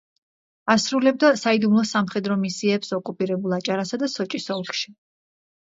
ასრულებდა 0.75 1.29
საიდუმლო 1.41 1.83
სამხედრო 1.91 2.39
მისიებს 2.45 2.91
ოკუპირებულ 2.99 3.55
აჭარასა 3.61 4.03
და 4.07 4.13
სოჭის 4.17 4.51
ოლქში. 4.59 4.99